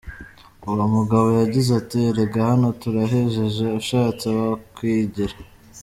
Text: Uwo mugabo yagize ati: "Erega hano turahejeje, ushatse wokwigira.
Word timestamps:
Uwo 0.69 0.85
mugabo 0.95 1.27
yagize 1.39 1.69
ati: 1.81 1.97
"Erega 2.09 2.39
hano 2.49 2.67
turahejeje, 2.81 3.65
ushatse 3.79 4.25
wokwigira. 4.37 5.35